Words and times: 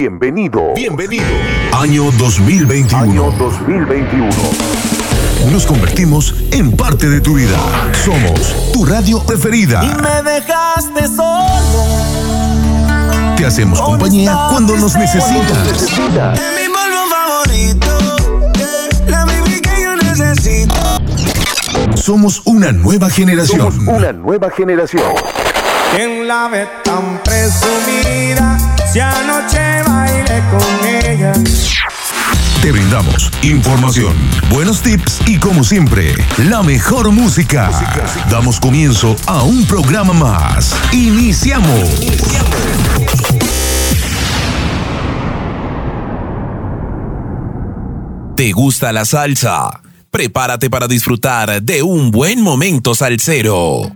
Bienvenido. 0.00 0.72
Bienvenido. 0.74 1.26
Año 1.72 2.10
2021. 2.12 3.02
Año 3.02 3.30
2021. 3.32 4.30
Nos 5.52 5.66
convertimos 5.66 6.36
en 6.52 6.74
parte 6.74 7.06
de 7.10 7.20
tu 7.20 7.34
vida. 7.34 7.58
Somos 8.02 8.72
tu 8.72 8.86
radio 8.86 9.22
preferida. 9.26 9.84
Y 9.84 9.88
me 10.00 10.22
dejaste 10.22 11.06
solo. 11.06 11.84
Te 13.36 13.44
hacemos 13.44 13.78
compañía 13.78 14.46
cuando 14.48 14.74
nos 14.78 14.96
necesitas. 14.96 15.68
En 15.68 16.54
mi 16.56 16.66
polvo 16.72 17.04
favorito. 17.10 17.86
La 19.06 19.26
baby 19.26 19.60
que 19.60 19.82
yo 19.82 19.96
necesito. 19.96 20.74
Somos 21.94 22.40
una 22.46 22.72
nueva 22.72 23.10
generación. 23.10 23.70
Somos 23.70 23.98
una 23.98 24.14
nueva 24.14 24.48
generación. 24.50 25.12
¿Quién 25.94 26.26
la 26.26 26.48
ve 26.48 26.66
tan 26.84 27.20
presumida? 27.22 28.69
Si 28.92 28.98
anoche 28.98 29.82
bailé 29.86 30.42
con 30.50 30.88
ella. 30.88 31.32
Te 32.60 32.72
brindamos 32.72 33.30
información, 33.42 34.12
buenos 34.50 34.82
tips 34.82 35.20
y 35.26 35.38
como 35.38 35.62
siempre, 35.62 36.12
la 36.38 36.64
mejor 36.64 37.12
música. 37.12 37.70
Damos 38.28 38.58
comienzo 38.58 39.14
a 39.26 39.44
un 39.44 39.64
programa 39.64 40.12
más. 40.12 40.74
Iniciamos. 40.92 42.00
¿Te 48.34 48.50
gusta 48.50 48.92
la 48.92 49.04
salsa? 49.04 49.82
Prepárate 50.10 50.68
para 50.68 50.88
disfrutar 50.88 51.62
de 51.62 51.84
un 51.84 52.10
buen 52.10 52.42
momento 52.42 52.96
salsero. 52.96 53.92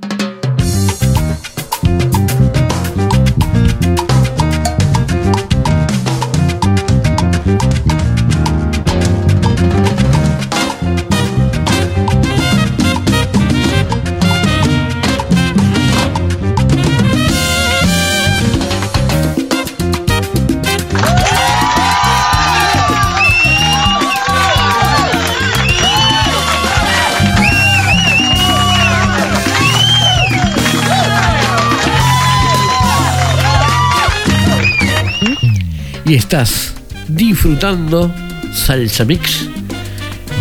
Estás 36.17 36.75
disfrutando 37.09 38.15
Salsa 38.53 39.05
Mix. 39.05 39.49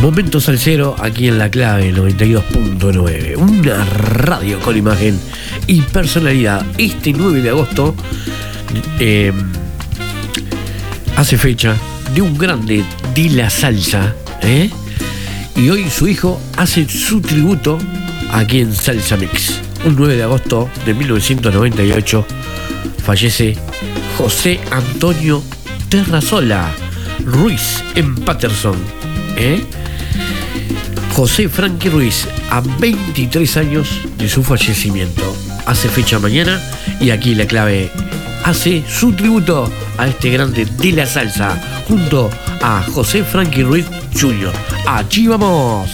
Momento 0.02 0.40
salsero 0.40 0.96
aquí 1.00 1.28
en 1.28 1.40
la 1.40 1.50
clave 1.50 1.92
92.9. 1.94 3.38
Una 3.38 3.84
radio 3.86 4.60
con 4.60 4.78
imagen 4.78 5.20
y 5.66 5.82
personalidad. 5.82 6.64
Este 6.78 7.12
9 7.12 7.42
de 7.42 7.50
agosto 7.50 7.96
eh, 9.00 9.32
hace 11.16 11.38
fecha 11.38 11.76
de 12.14 12.22
un 12.22 12.38
grande 12.38 12.84
de 13.16 13.30
la 13.32 13.50
salsa. 13.50 14.14
¿eh? 14.42 14.70
Y 15.56 15.70
hoy 15.70 15.90
su 15.90 16.08
hijo 16.08 16.40
hace 16.56 16.88
su 16.88 17.20
tributo 17.22 17.80
aquí 18.32 18.60
en 18.60 18.76
Salsa 18.76 19.18
Mix. 19.18 19.60
Un 19.86 19.96
9 19.96 20.18
de 20.18 20.24
agosto 20.24 20.70
de 20.86 20.94
1998 20.94 22.26
fallece 23.04 23.58
José 24.18 24.60
Antonio 24.72 25.44
Terrazola 25.94 26.74
Ruiz 27.24 27.84
en 27.94 28.16
Patterson. 28.16 28.76
¿eh? 29.38 29.64
José 31.16 31.48
Frankie 31.48 31.92
Ruiz, 31.92 32.28
a 32.50 32.62
23 32.62 33.58
años 33.58 34.02
de 34.18 34.28
su 34.28 34.42
fallecimiento. 34.42 35.22
Hace 35.68 35.90
fecha 35.90 36.18
mañana 36.18 36.60
y 37.00 37.12
aquí 37.12 37.36
la 37.36 37.46
clave 37.46 37.92
hace 38.44 38.84
su 38.90 39.14
tributo 39.14 39.72
a 40.00 40.08
este 40.08 40.32
grande 40.32 40.66
de 40.66 40.92
la 40.94 41.06
salsa 41.06 41.62
junto 41.88 42.32
a 42.64 42.82
José 42.92 43.24
Frankie 43.24 43.62
Ruiz 43.62 43.86
Jr. 44.20 44.52
Allí 44.88 45.28
vamos. 45.28 45.92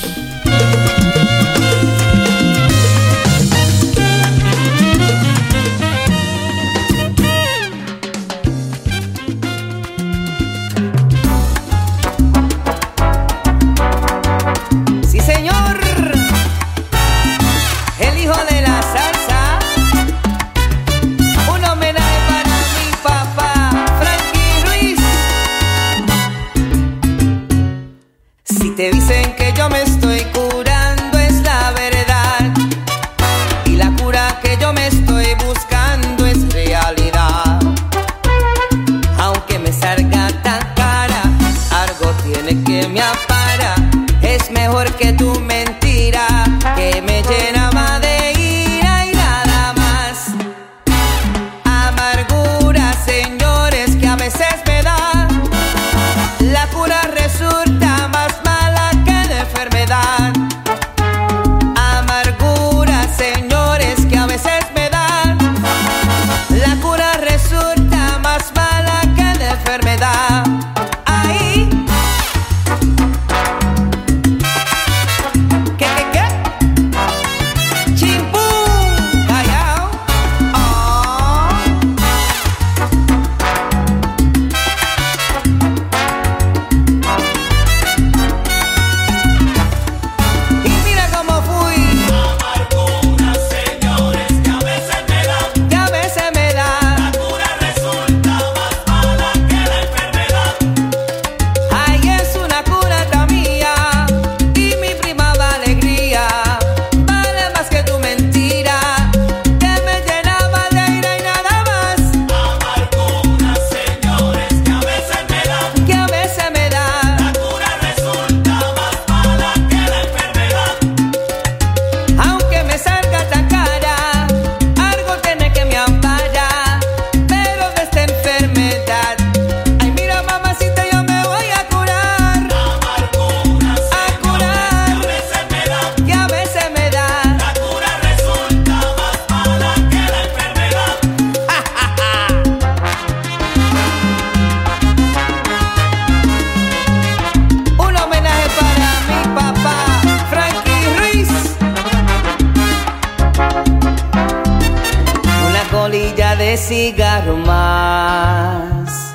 de 156.49 156.57
cigarro 156.57 157.37
más. 157.37 159.13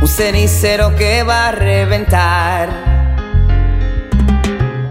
Un 0.00 0.06
cenicero 0.06 0.94
que 0.94 1.24
va 1.24 1.48
a 1.48 1.50
reventar. 1.50 2.68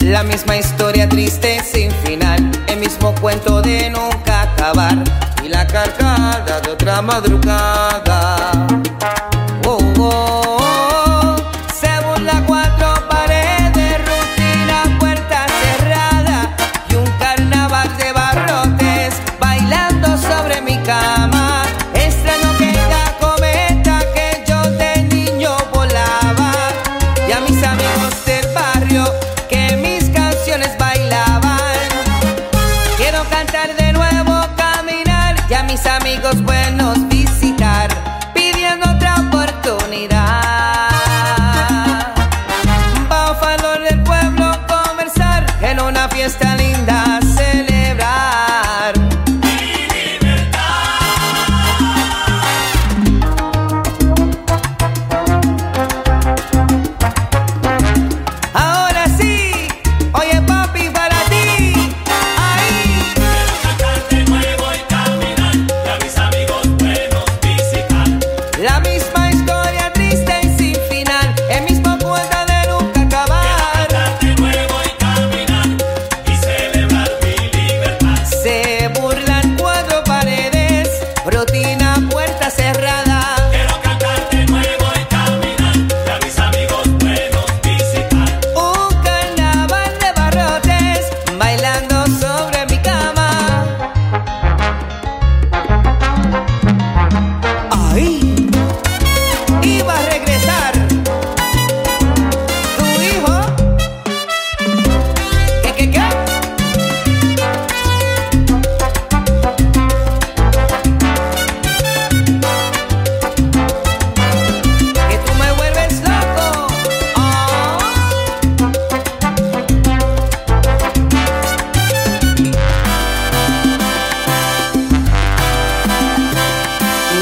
La 0.02 0.24
misma 0.24 0.58
historia 0.58 1.08
triste 1.08 1.64
sin 1.64 1.90
final. 2.04 2.52
El 2.68 2.80
mismo 2.80 3.16
cuento 3.16 3.62
de 3.62 3.90
nunca 3.92 4.42
acabar. 4.42 4.98
Y 5.42 5.48
la 5.48 5.66
carcada 5.66 6.60
de 6.60 6.72
otra 6.72 7.02
madrugada. 7.02 8.35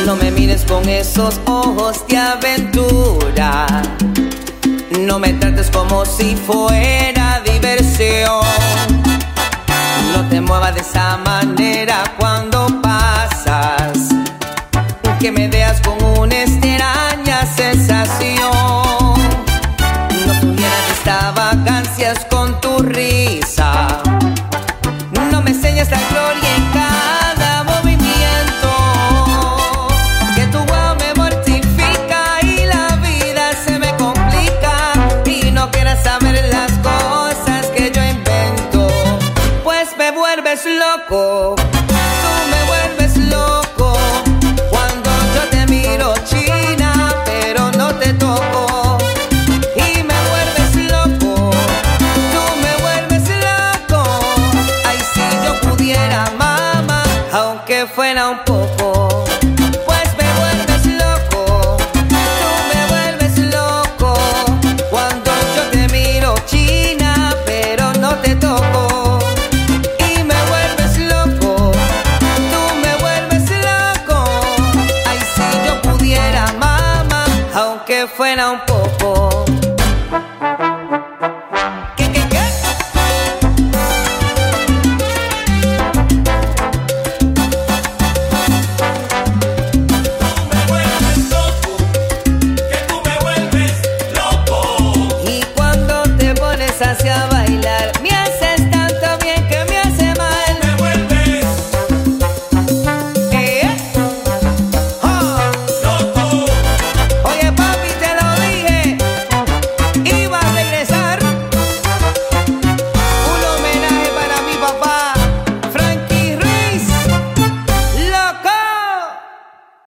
No 0.06 0.18
me 0.18 0.32
mires 0.32 0.66
con 0.66 0.88
esos 0.90 1.40
ojos 1.46 2.06
de 2.08 2.18
aventura. 2.18 3.66
No 5.00 5.18
me 5.18 5.34
trates 5.34 5.72
como 5.72 6.06
si 6.06 6.36
fuera 6.36 7.42
diversión. 7.46 8.42
No 10.14 10.28
te 10.30 10.42
muevas 10.42 10.76
de 10.76 10.82
esa 10.82 11.18
manera 11.18 12.04
cuando 12.20 12.68
pasas. 12.82 14.10
Que 15.22 15.32
me 15.32 15.48
veas 15.48 15.80
con 15.80 16.04
un 16.20 16.34
Tú 40.96 41.50
me 42.52 42.64
vuelves 42.68 43.18
loco, 43.18 43.98
cuando 44.70 45.10
yo 45.34 45.50
te 45.50 45.66
miro 45.66 46.14
China, 46.24 47.16
pero 47.26 47.72
no 47.72 47.96
te 47.96 48.14
toco, 48.14 49.00
y 49.76 50.04
me 50.04 50.14
vuelves 50.30 50.92
loco, 50.92 51.50
tú 52.32 52.44
me 52.62 52.76
vuelves 52.84 53.28
loco, 53.28 54.04
y 54.94 55.00
si 55.14 55.26
yo 55.44 55.60
pudiera 55.68 56.30
mamar, 56.38 57.12
aunque 57.32 57.88
fuera 57.88 58.30
un 58.30 58.38
poco. 58.46 58.63
when 78.34 78.40
I'm 78.40 78.66
poor. 78.66 78.83